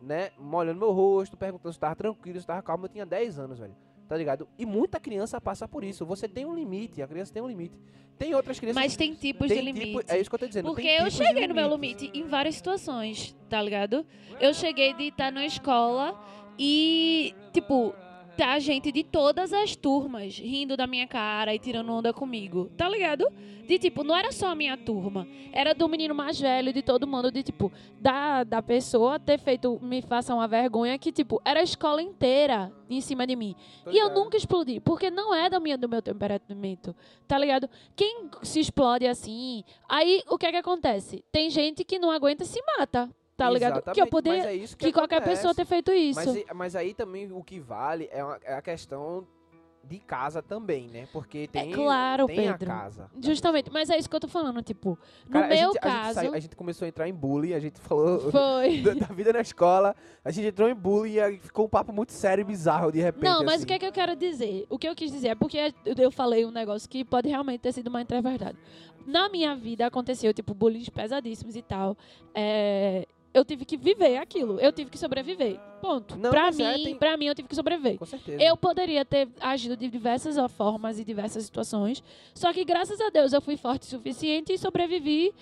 [0.00, 2.84] né, molhando meu rosto, perguntando se tava tranquilo, se tava calmo.
[2.84, 3.74] Eu tinha 10 anos, velho.
[4.06, 4.46] Tá ligado?
[4.58, 6.04] E muita criança passa por isso.
[6.04, 7.78] Você tem um limite, a criança tem um limite.
[8.18, 8.80] Tem outras crianças.
[8.82, 10.12] Mas tem tipos tem de tipo- limite.
[10.12, 10.66] é isso que eu tô dizendo.
[10.66, 14.06] Porque eu cheguei no meu limite em várias situações, tá ligado?
[14.38, 16.20] Eu cheguei de estar na escola
[16.58, 17.94] e, tipo,
[18.36, 22.88] tá gente de todas as turmas rindo da minha cara e tirando onda comigo, tá
[22.88, 23.26] ligado?
[23.66, 27.06] De tipo, não era só a minha turma, era do menino mais velho, de todo
[27.06, 31.60] mundo, de tipo, da, da pessoa ter feito me faça uma vergonha que, tipo, era
[31.60, 33.56] a escola inteira em cima de mim.
[33.82, 36.94] Tô E eu nunca explodi, porque não é da minha, do meu temperamento,
[37.26, 37.68] tá ligado?
[37.96, 41.24] Quem se explode assim, aí o que é que acontece?
[41.32, 43.72] Tem gente que não aguenta e se mata, tá ligado?
[43.82, 46.20] Que eu Exatamente, poderia, é isso que, qualquer pessoa ter feito isso.
[46.24, 49.26] Mas, mas aí também o que vale é, uma- é a questão
[49.86, 51.06] de casa também, né?
[51.12, 52.72] Porque tem, É claro, tem Pedro.
[52.72, 53.10] a casa.
[53.22, 55.88] Justamente, mas é isso que eu tô falando, tipo, no Cara, a meu gente- a
[55.90, 58.80] gente caso, saiu- a gente começou a entrar em bullying, a gente falou foi...
[58.80, 59.94] da, da vida na escola,
[60.24, 63.24] a gente entrou em bullying e ficou um papo muito sério e bizarro de repente.
[63.24, 63.64] Não, mas assim.
[63.64, 64.64] o que é que eu quero dizer?
[64.70, 67.72] O que eu quis dizer é porque eu falei um negócio que pode realmente ter
[67.72, 68.56] sido uma entreverdade.
[69.06, 71.94] Na minha vida aconteceu, tipo, bullying pesadíssimos e tal.
[72.34, 74.58] É, eu tive que viver aquilo.
[74.60, 75.58] Eu tive que sobreviver.
[75.82, 76.16] Ponto.
[76.16, 77.98] Não, pra mas mim, é, tem- pra mim, eu tive que sobreviver.
[77.98, 78.42] Com certeza.
[78.42, 82.02] Eu poderia ter agido de diversas formas e diversas situações.
[82.34, 85.34] Só que, graças a Deus, eu fui forte o suficiente e sobrevivi.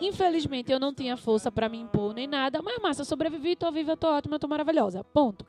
[0.00, 2.62] Infelizmente, eu não tinha força pra me impor nem nada.
[2.62, 5.04] Mas, massa, eu sobrevivi, tô viva, tô ótima, tô maravilhosa.
[5.04, 5.44] Ponto.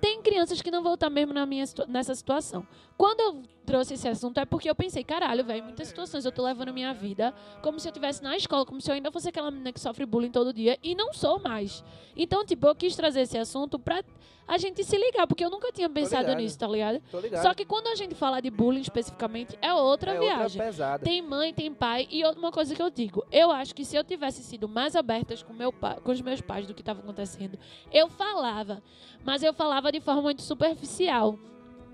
[0.00, 2.66] Tem crianças que não vão estar mesmo na minha, nessa situação.
[2.96, 6.42] Quando eu trouxe esse assunto é porque eu pensei, caralho, velho, muitas situações eu tô
[6.42, 9.50] levando minha vida como se eu estivesse na escola, como se eu ainda fosse aquela
[9.50, 11.84] menina que sofre bullying todo dia e não sou mais.
[12.16, 14.02] Então, tipo, eu quis trazer esse assunto pra
[14.52, 17.00] a gente se ligar, porque eu nunca tinha pensado nisso, tá ligado?
[17.10, 17.42] Tô ligado.
[17.42, 20.42] Só que quando a gente fala de bullying especificamente, é outra é viagem.
[20.44, 21.04] outra pesada.
[21.04, 22.08] Tem mãe, tem pai.
[22.10, 24.96] E outra- uma coisa que eu digo, eu acho que se eu tivesse sido mais
[24.96, 27.56] abertas com, meu pai, com os meus pais do que estava acontecendo,
[27.92, 28.82] eu falava.
[29.24, 31.38] Mas eu falava de forma muito superficial.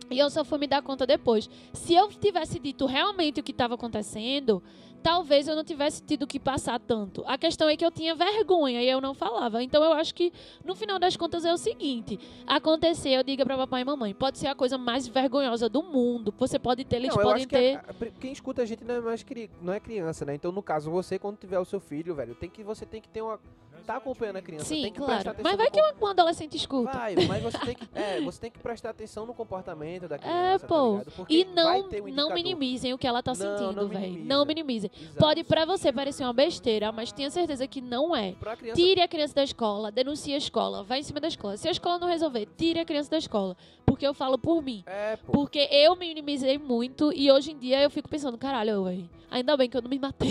[0.08, 1.50] E eu só fui me dar conta depois.
[1.72, 4.62] Se eu tivesse dito realmente o que estava acontecendo,
[5.06, 7.22] talvez eu não tivesse tido que passar tanto.
[7.28, 9.62] A questão é que eu tinha vergonha e eu não falava.
[9.62, 10.32] Então eu acho que
[10.64, 14.48] no final das contas é o seguinte: aconteceu, diga para papai e mamãe, pode ser
[14.48, 16.34] a coisa mais vergonhosa do mundo.
[16.36, 17.76] Você pode ter, eles Não, eu podem acho que ter.
[17.76, 19.24] a- a- quem escuta a gente não é mais
[19.62, 20.34] não é criança, né?
[20.34, 23.08] Então, no caso, você, quando tiver o seu filho, velho, tem que, você tem que
[23.08, 23.38] ter uma.
[23.86, 24.64] Tá acompanhando a criança.
[24.64, 25.12] Sim, tem que claro.
[25.14, 26.90] prestar atenção Mas vai que um, um adolescente escuta.
[26.90, 30.18] Vai, mas você tem que, é, você tem que prestar atenção no comportamento da É,
[30.18, 31.00] criança, tá pô.
[31.16, 34.24] Porque E não, um não minimizem o que ela tá Não, sentindo, não velho.
[34.24, 34.90] Não minimizem.
[35.00, 35.16] Exato.
[35.18, 38.32] Pode pra você parecer uma besteira, mas tenha certeza que não é.
[38.32, 41.56] Pra criança Tire a criança da escola, denuncie a escola, vai em cima da escola.
[41.56, 43.56] Se a escola não resolver, tire a criança da escola.
[43.84, 44.82] Porque eu falo por mim.
[44.84, 45.30] É, pô.
[45.32, 49.56] Porque eu me minimizei muito e hoje em dia eu fico pensando, caralho, velho, ainda
[49.56, 50.30] bem que eu não me matei.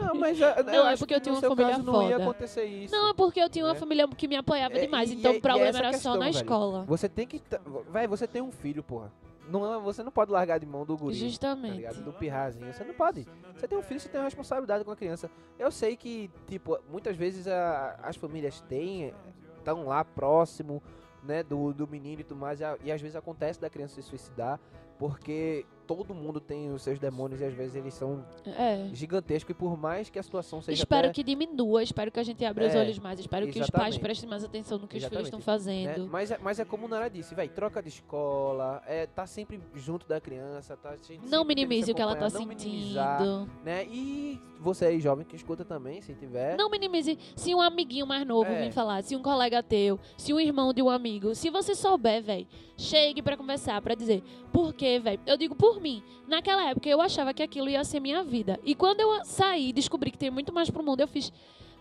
[0.00, 2.08] Não, mas eu, Não, eu é acho porque que eu tinha uma família caso não
[2.08, 2.37] ia foda.
[2.38, 2.94] Acontecer isso.
[2.94, 3.78] não, é porque eu tinha uma É.
[3.78, 5.10] família que me apoiava É, demais.
[5.10, 6.36] e- então e- o problema essa era questão, só na velho.
[6.36, 6.84] escola.
[6.84, 7.42] Você tem que.
[7.90, 9.12] Vai, você tem um filho, porra.
[9.50, 11.14] Não, é- você não pode largar de mão do guri.
[11.18, 11.76] Tá Justamente.
[11.76, 12.02] ligado?
[12.04, 12.70] Do pirrazinho.
[12.72, 13.26] Você não pode.
[13.56, 15.30] Você tem um filho, você tem uma responsabilidade com a criança.
[15.58, 19.14] Eu sei que, tipo, muitas vezes a- as famílias têm.
[19.56, 20.82] Estão lá próximo,
[21.22, 22.60] né, do, do menino e tudo mais.
[22.60, 24.60] E, a- e às vezes acontece da criança se suicidar.
[24.98, 28.88] Porque todo mundo tem os seus demônios e às vezes eles são É.
[28.92, 29.50] gigantescos.
[29.50, 30.82] E por mais que a situação seja.
[30.82, 33.58] Espero até, que diminua, espero que a gente abra os É, olhos mais, espero que
[33.58, 34.00] os pais exatamente.
[34.00, 35.86] prestem mais atenção no que os filhos estão Exatamente.
[35.86, 35.94] né?
[35.94, 36.10] fazendo.
[36.12, 39.58] Mas, é, mas é como o Nara disse, velho, troca de escola, é, tá sempre
[39.74, 43.48] junto da criança, tá sempre Não minimize o que ela tá sentindo.
[43.64, 43.86] né?
[43.86, 46.56] E você aí, jovem, que escuta também, se tiver.
[46.56, 47.18] Não minimize.
[47.34, 48.64] Se um amiguinho mais novo É.
[48.66, 52.22] vir falar, se um colega teu, se um irmão de um amigo, se você souber,
[52.22, 52.46] velho,
[52.76, 54.22] chegue pra conversar, pra dizer
[54.52, 55.20] por quê, velho.
[55.26, 56.02] Eu digo por mim.
[56.26, 58.58] Naquela época eu achava que aquilo ia ser minha vida.
[58.64, 61.32] E quando eu saí e descobri que tem muito mais pro mundo, eu fiz.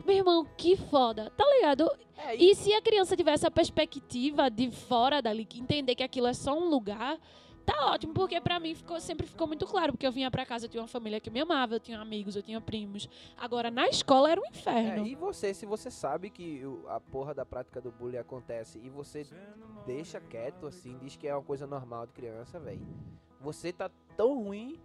[0.06, 1.32] Meu irmão, que foda.
[1.36, 1.90] Tá ligado?
[2.18, 6.04] É, e, E se a criança tivesse a perspectiva de fora dali, que entender que
[6.04, 7.18] aquilo é só um lugar,
[7.68, 10.66] tá ótimo, porque pra mim ficou, sempre ficou muito claro, porque eu vinha pra casa,
[10.66, 13.10] eu tinha uma família que me amava, eu tinha amigos, eu tinha primos.
[13.38, 15.06] Agora na escola era um é, inferno.
[15.06, 19.28] e você, se você sabe que a porra da prática do bullying acontece e você
[19.86, 22.88] deixa quieto, assim, diz que é uma coisa normal de criança, velho,
[23.42, 24.80] você tá tão ruim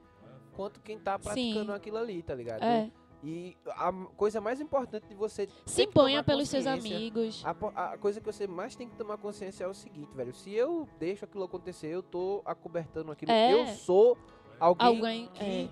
[0.55, 1.77] quanto quem tá praticando Sim.
[1.77, 2.63] aquilo ali, tá ligado?
[2.63, 2.91] É.
[3.25, 7.45] E a coisa mais importante de você Se imponha pelos seus amigos.
[7.47, 10.35] A, a coisa que você mais tem que tomar consciência é o seguinte, velho.
[10.35, 13.31] Se eu deixo aquilo acontecer, eu tô acobertando aquilo.
[13.31, 13.53] É.
[13.55, 14.19] Eu sou
[14.59, 15.29] alguém, Alguém.
[15.35, 15.69] que É.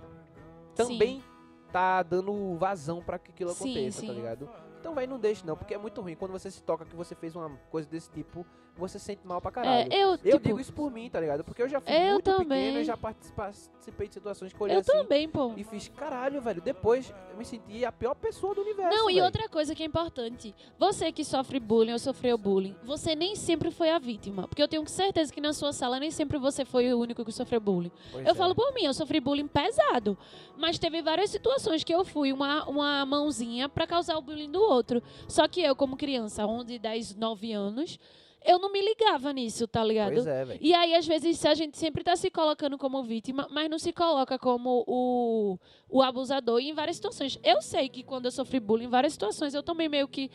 [0.77, 1.25] também
[1.73, 4.07] tá dando vazão pra que aquilo Sim, aconteça, sim.
[4.07, 4.49] tá ligado?
[4.81, 6.15] Então, velho, não deixe não, porque é muito ruim.
[6.15, 9.41] Quando você se toca que você fez uma coisa desse tipo, você se sente mal
[9.41, 9.93] pra caralho.
[9.93, 11.45] É, eu, Eu tipo, digo isso por mim, tá ligado?
[11.45, 12.67] Porque eu já fui Eu muito também.
[12.67, 15.53] pequeno e já participei de situações que eu assim também, pô.
[15.57, 16.63] e fiz, caralho, velho.
[16.63, 18.97] Depois eu me senti a pior pessoa do universo.
[18.97, 23.15] Não, e outra coisa que é importante, você que sofre bullying ou sofreu bullying, você
[23.15, 24.49] nem sempre foi a vítima.
[24.49, 27.33] Porque eu tenho certeza que na sua sala nem sempre você foi o único que
[27.33, 27.93] sofreu bullying.
[28.11, 28.35] Pois eu é.
[28.35, 30.17] falo por mim, eu sofri bullying pesado.
[30.57, 34.63] Mas teve várias situações que eu fui uma, uma mãozinha pra causar o bullying do
[34.71, 35.03] outro.
[35.29, 37.99] Só que eu, como criança, 11, 10, 9 anos,
[38.45, 40.15] eu não me ligava nisso, tá ligado?
[40.15, 40.59] Pois é.
[40.61, 43.93] E aí, às vezes, a gente sempre tá se colocando como vítima, mas não se
[43.93, 47.39] coloca como o, o abusador em várias situações.
[47.45, 50.31] Eu sei que quando eu sofri bullying em várias situações, eu também meio que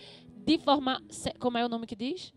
[0.46, 1.02] de forma.
[1.40, 2.32] Como é o nome que diz?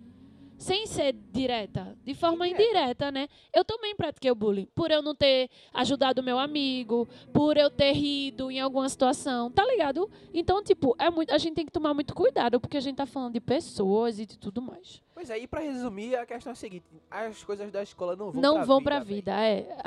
[0.59, 2.71] Sem ser direta, de forma Indireta.
[2.81, 3.29] indireta, né?
[3.55, 4.67] Eu também pratiquei o bullying.
[4.75, 9.65] Por eu não ter ajudado meu amigo, por eu ter rido em alguma situação, tá
[9.65, 10.11] ligado?
[10.35, 13.07] Então, tipo, é muito, a gente tem que tomar muito cuidado, porque a gente tá
[13.07, 15.01] falando de pessoas e de tudo mais.
[15.15, 18.31] Pois é, e pra resumir, a questão é a seguinte: as coisas da escola não
[18.33, 19.15] vão não pra vão vida, pra velho.
[19.17, 19.79] vida, é.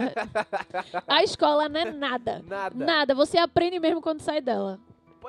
[1.08, 2.44] A escola não é nada.
[2.48, 2.86] Nada.
[2.86, 4.80] Nada, você aprende mesmo quando sai dela.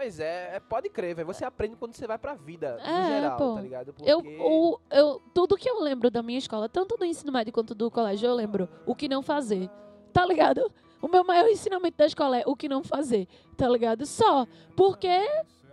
[0.02, 1.26] Pois é, é, pode crer, velho.
[1.28, 3.54] Você aprende quando você vai pra vida, É, no geral, pô.
[3.54, 3.94] tá ligado?
[4.04, 7.52] Eu, Porque- o, eu, tudo que eu lembro da minha escola, tanto do ensino médio
[7.52, 9.70] quanto do colégio, eu lembro o que não fazer.
[10.12, 10.72] Tá ligado?
[11.00, 13.28] O meu maior ensinamento da escola é o que não fazer.
[13.56, 14.04] Tá ligado?
[14.04, 14.44] Só.
[14.76, 15.08] Porque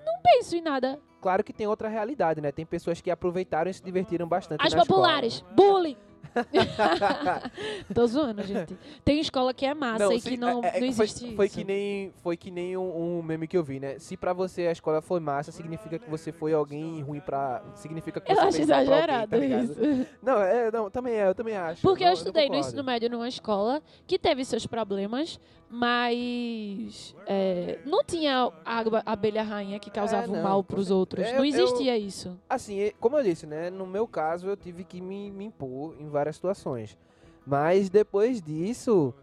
[0.06, 1.00] não penso em nada.
[1.20, 2.52] Claro que tem outra realidade, né?
[2.52, 5.98] Tem pessoas que aproveitaram e se divertiram bastante As populares, bullying.
[7.94, 8.78] Tô zoando, gente.
[9.04, 11.46] Tem escola que é massa e se- que não, é- é- não foi, existe foi
[11.46, 11.56] isso.
[11.58, 13.98] que nem foi que nem um, um meme que eu vi, né?
[14.00, 18.20] Se pra você a escola foi massa, significa que você foi alguém ruim pra significa
[18.22, 20.08] que Eu você acho pra alguém, exagerado tá isso.
[20.22, 21.82] Não, é, não, também é, eu também acho.
[21.82, 22.68] Porque não, eu estudei no concordo.
[22.68, 25.40] ensino médio numa escola que teve seus problemas,
[25.70, 31.26] mas é, não tinha a abelha rainha que causava É, não, mal pros outros.
[31.26, 32.38] É, não eu- existia isso.
[32.50, 33.70] Assim, e- como eu disse, né?
[33.70, 36.98] No meu caso, eu tive que me, me impor em várias situações.
[37.46, 39.14] Mas depois disso,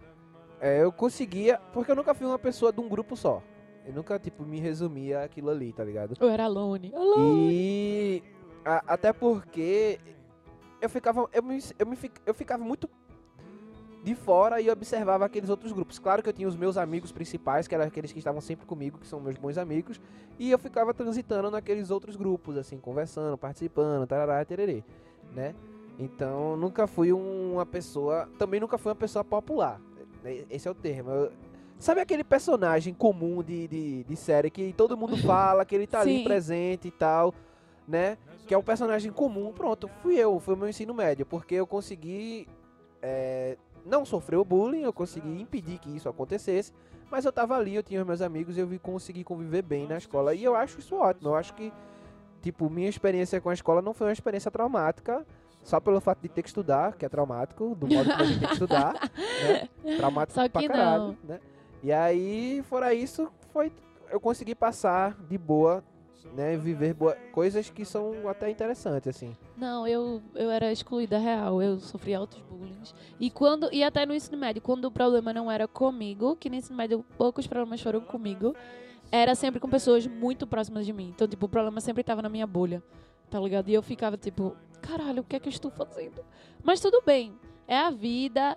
[0.61, 1.59] é, eu conseguia.
[1.73, 3.43] Porque eu nunca fui uma pessoa de um grupo só.
[3.85, 6.15] Eu nunca, tipo, me resumia aquilo ali, tá ligado?
[6.19, 6.93] Eu era alone.
[6.95, 7.49] alone.
[7.53, 8.23] E.
[8.65, 10.01] a- até porque.
[10.81, 11.29] Eu ficava.
[11.33, 12.89] Eu, me, eu, me, eu ficava muito
[14.03, 15.99] de fora e observava aqueles outros grupos.
[15.99, 18.99] Claro que eu tinha os meus amigos principais, que eram aqueles que estavam sempre comigo,
[18.99, 20.01] que são meus bons amigos,
[20.39, 24.85] e eu ficava transitando naqueles outros grupos, assim, conversando, participando, tarará, tererê,
[25.33, 25.57] né?
[25.99, 29.81] Então, nunca fui um- uma pessoa, também nunca fui uma pessoa popular,
[30.23, 30.45] né?
[30.51, 31.11] esse é o termo.
[31.11, 31.33] Eu-
[31.79, 35.17] sabe aquele personagem comum de, de, de série que todo mundo
[35.55, 36.25] fala, que ele tá ali Sim.
[36.25, 37.35] presente e tal,
[37.89, 38.19] né?
[38.47, 41.67] Que é um personagem comum, pronto, fui eu, foi o meu ensino médio, porque eu
[41.67, 42.47] consegui
[43.03, 46.73] é, não sofrer o bullying, eu consegui impedir que isso acontecesse,
[47.11, 49.97] mas eu tava ali, eu tinha os meus amigos e eu consegui conviver bem na
[49.97, 50.35] escola.
[50.35, 51.29] E eu acho isso ótimo.
[51.31, 51.73] Eu acho que,
[52.43, 55.25] tipo, minha experiência com a escola não foi uma experiência traumática,
[55.67, 58.39] só pelo fato de ter que estudar, que é traumático, do modo que a gente
[58.39, 59.69] tem que estudar, né?
[59.99, 61.17] Traumático Só pra caralho, não.
[61.25, 61.41] né?
[61.83, 63.73] E aí, fora isso, foi
[64.09, 65.83] eu consegui passar de boa,
[66.37, 69.37] né, viver boa, coisas que são até interessantes assim.
[69.57, 72.77] Não, eu, eu era excluída real, eu sofri altos bullying.
[73.19, 76.55] E quando e até no ensino médio, quando o problema não era comigo, que no
[76.55, 78.55] ensino médio poucos problemas foram comigo,
[79.11, 81.09] era sempre com pessoas muito próximas de mim.
[81.09, 82.81] Então, tipo, o problema sempre tava na minha bolha,
[83.31, 83.69] tá ligado?
[83.69, 86.25] E eu ficava tipo, caralho, o que é que eu estou fazendo?
[86.63, 87.35] Mas tudo bem,
[87.67, 88.57] é a vida.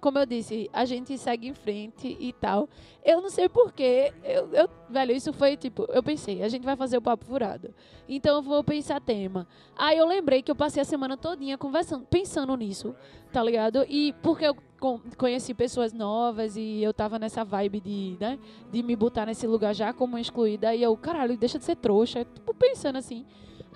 [0.00, 2.70] Como eu disse, a gente segue em frente e tal.
[3.04, 4.14] Eu não sei porquê.
[4.24, 7.74] Eu, eu, velho, isso foi tipo, eu pensei, a gente vai fazer o papo furado.
[8.08, 9.46] Então eu vou pensar tema.
[9.76, 12.94] Aí eu lembrei que eu passei a semana todinha conversando, pensando nisso,
[13.30, 13.84] tá ligado?
[13.90, 18.38] E porque eu con- conheci pessoas novas e eu tava nessa vibe de, né,
[18.72, 20.74] de me botar nesse lugar já como excluída.
[20.74, 22.24] E eu, caralho, deixa de ser trouxa.
[22.24, 23.26] Tipo, pensando assim.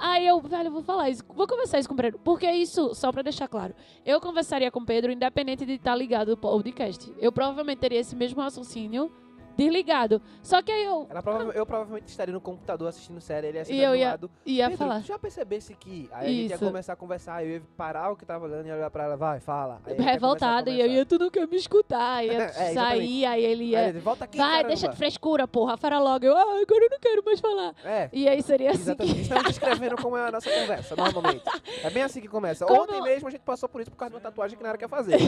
[0.05, 2.19] Aí eu, velho, vou falar isso, vou conversar isso com o Pedro.
[2.25, 3.73] Porque isso, só pra deixar claro,
[4.05, 7.15] eu conversaria com o Pedro independente de estar ligado ao podcast.
[7.21, 9.12] Eu provavelmente teria esse mesmo raciocínio
[9.57, 10.21] desligado.
[10.43, 13.83] Só que aí eu prova- eu provavelmente estaria no computador assistindo série, ele ia E
[13.83, 14.31] eu ia- lado.
[14.47, 15.01] ia Pedro, falar.
[15.01, 16.65] tu já percebesse que aí a gente ia Isso.
[16.65, 19.41] começar a conversar, eu ia parar o que tava olhando e olhar pra ela, vai,
[19.41, 19.81] fala.
[19.87, 22.25] Ia revoltada a e eu ia, tu não quer me escutar.
[22.25, 23.79] Ia É, sair, aí ele conversar.
[23.79, 23.88] Aí ia.
[23.88, 24.69] ele, volta aqui, Vai, caramba.
[24.69, 26.25] deixa de frescura, porra, fala logo.
[26.25, 27.75] Eu, ah, agora eu não quero mais falar.
[27.85, 28.81] É, E aí seria assim.
[28.83, 29.21] exatamente.
[29.23, 31.43] Estamos descrevendo como é a nossa conversa, normalmente.
[31.83, 32.65] É bem assim que começa.
[32.67, 34.77] Como- Ontem mesmo a gente passou por isso por causa de uma tatuagem que Nara
[34.79, 35.19] quer fazer.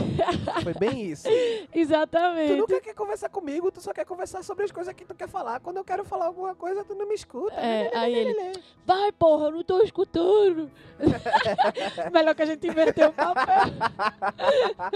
[0.63, 1.29] Foi bem isso.
[1.29, 2.55] Tu Exatamente.
[2.57, 5.61] nunca quer conversar comigo, tu só quer conversar sobre as coisas que tu quer falar.
[5.61, 7.55] Quando eu quero falar alguma coisa, tu não me escuta.
[7.55, 8.53] É, aí ele,
[8.87, 10.71] vai porra, eu não tô escutando.
[12.13, 13.65] Melhor que a gente inverteu o papel.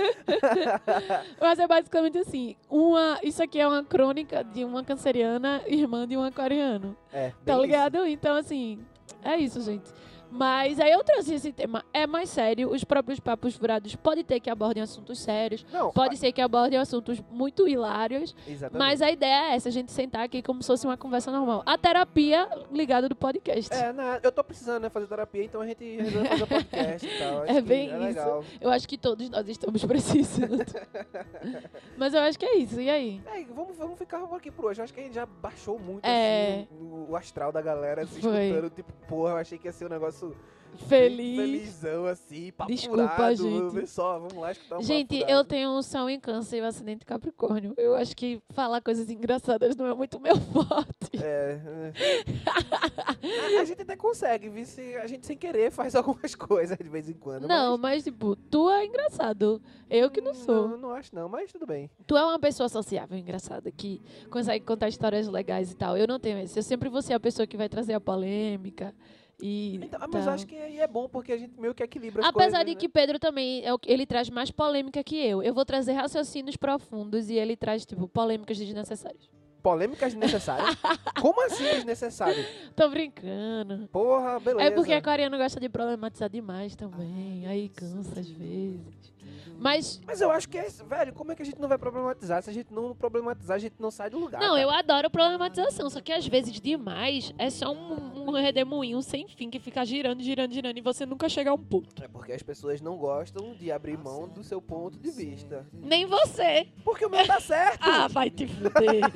[1.40, 6.16] Mas é basicamente assim, uma, isso aqui é uma crônica de uma canceriana, irmã de
[6.16, 6.96] um aquariano.
[7.12, 8.06] É, Tá ligado?
[8.06, 8.84] Então, assim,
[9.22, 9.90] é isso, gente.
[10.30, 11.84] Mas aí eu trouxe esse tema.
[11.92, 12.70] É mais sério.
[12.70, 15.64] Os próprios papos furados pode ter que abordem assuntos sérios.
[15.72, 18.34] Não, Pode ser que abordem assuntos muito hilários.
[18.46, 18.78] Exatamente.
[18.78, 21.62] Mas a ideia é essa, a gente sentar aqui como se fosse uma conversa normal.
[21.66, 23.72] A terapia ligada do podcast.
[23.74, 27.18] É, na- eu tô precisando, né, fazer terapia, então a gente resolveu fazer podcast e
[27.18, 27.42] tal.
[27.48, 28.04] Acho É bem é isso.
[28.04, 28.44] legal.
[28.60, 30.58] Eu acho que todos nós estamos precisando.
[31.96, 32.80] Mas eu acho que é isso.
[32.80, 33.20] E aí?
[33.26, 34.80] É, vamos, vamos ficar por aqui por hoje.
[34.80, 36.60] Eu acho que a gente já baixou muito É.
[36.62, 38.46] assim, o, o astral da galera se Foi.
[38.48, 38.70] escutando.
[38.70, 40.48] Tipo, porra, eu achei que ia ser um negócio bem
[40.86, 41.36] Feliz.
[41.36, 43.86] felizão, assim, papo Desculpa, gente.
[43.96, 47.74] Vamos lá escutar um Gente, eu tenho um sol em câncer e o acidente capricórnio.
[47.76, 51.22] Eu acho que falar coisas engraçadas não é muito meu forte.
[51.22, 51.60] É.
[51.64, 53.58] é.
[53.58, 54.64] a, a gente até consegue, viu?
[54.64, 57.48] Se a gente sem querer faz algumas coisas de vez em quando.
[57.48, 57.96] Não, mas...
[57.96, 59.60] mas tipo, tu é engraçado.
[59.90, 60.68] Eu que não sou.
[60.68, 61.90] Não, não acho não, mas tudo bem.
[62.06, 64.00] Tu é uma pessoa sociável, engraçada, que
[64.30, 65.96] consegue contar histórias legais e tal.
[65.96, 66.58] Eu não tenho esse.
[66.58, 68.94] Eu sempre vou ser a pessoa que vai trazer a polêmica.
[69.40, 72.28] E Então, mas eu acho que é bom, porque a gente meio que equilibra as
[72.28, 72.80] Apesar coisas, de né?
[72.80, 75.42] que Pedro também, é o ele traz mais polêmica que eu.
[75.42, 79.30] Eu vou trazer raciocínios profundos e ele traz, tipo, polêmicas desnecessárias.
[79.62, 80.76] Polêmicas desnecessárias?
[81.20, 82.46] Como assim desnecessárias?
[82.74, 83.88] Tô brincando.
[83.88, 84.68] Porra, beleza.
[84.68, 87.46] É porque a Coreana gosta de problematizar demais também.
[87.46, 89.12] Aí cansa às vezes.
[89.58, 92.42] Mas, Mas eu acho que é, velho, como é que a gente não vai problematizar?
[92.42, 94.40] Se a gente não problematizar, a gente não sai do lugar.
[94.40, 94.60] não, cara.
[94.60, 99.50] eu adoro problematização, só que às vezes demais é só um, um redemoinho sem fim
[99.50, 102.02] que fica girando, girando, girando e você nunca chega a um ponto.
[102.02, 105.66] É porque as pessoas não gostam de abrir mão do seu ponto de vista.
[105.72, 106.68] Nem você.
[106.84, 107.80] Porque o meu tá certo.
[107.80, 109.10] Ah, vai te fuder.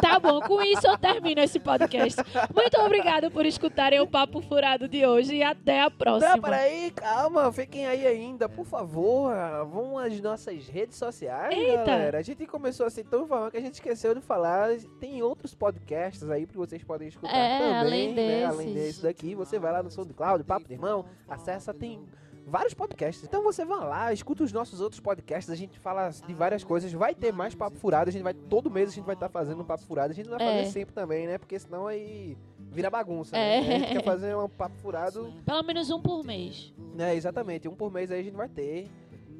[0.00, 2.20] tá bom, com isso eu termino esse podcast.
[2.54, 6.36] Muito obrigada por escutarem o Papo Furado de hoje e até a próxima.
[6.36, 9.32] Não, peraí, calma, fiquem aí ainda, por favor.
[9.70, 11.84] Vão às nossas redes sociais, Eita.
[11.84, 12.18] galera.
[12.18, 14.70] A gente começou assim tão falando que a gente esqueceu de falar.
[14.98, 18.44] Tem outros podcasts aí que vocês podem escutar É, também, além né?
[18.44, 22.00] Além desse daqui, você vai lá no SoundCloud, Papo de Irmão, acessa, tem
[22.46, 23.22] vários podcasts.
[23.24, 26.92] Então você vai lá, escuta os nossos outros podcasts, a gente fala de várias coisas.
[26.92, 29.60] Vai ter mais Papo Furado, a gente vai, todo mês a gente vai estar fazendo
[29.62, 30.10] um Papo Furado.
[30.10, 30.58] A gente não vai É.
[30.60, 31.38] fazer sempre também, né?
[31.38, 32.36] Porque senão aí
[32.72, 33.60] vira bagunça, É.
[33.60, 33.74] né?
[33.76, 36.72] A gente quer fazer um Papo Furado Pelo menos um por mês.
[36.98, 37.68] é, exatamente.
[37.68, 38.88] Um por mês aí a gente vai ter.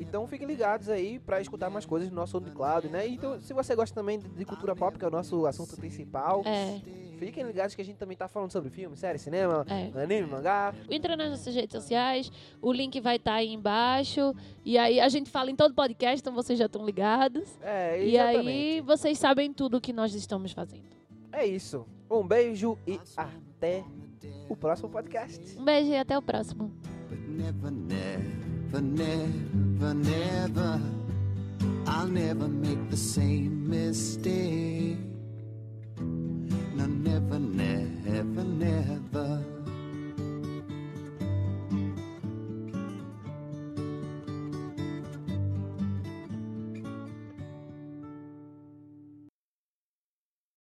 [0.00, 3.06] Então fiquem ligados aí pra escutar mais coisas no nosso SoundCloud, né?
[3.06, 6.80] Então, se você gosta também de, cultura pop, que é o nosso assunto principal, É,
[7.18, 10.02] fiquem ligados que a gente também tá falando sobre filme, série, cinema, é.
[10.02, 10.74] anime, mangá.
[10.88, 12.32] Entra nas nossas redes sociais,
[12.62, 14.34] o link vai estar aí embaixo.
[14.64, 17.46] E aí a gente fala em todo podcast, então vocês já estão ligados.
[17.60, 18.80] É, E aí exatamente.
[18.80, 20.88] vocês sabem tudo o que nós estamos fazendo.
[21.30, 21.86] É isso.
[22.10, 23.84] Um beijo e até
[24.48, 25.58] o próximo podcast.
[25.58, 26.72] Um beijo e até o próximo.
[28.78, 30.80] never, never, never,
[31.86, 34.98] I'll never make the same mistake.
[35.98, 39.49] No, never, never, never.